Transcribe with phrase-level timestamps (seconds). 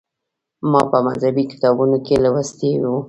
[0.71, 2.83] ما په مذهبي کتابونو کې لوستي و.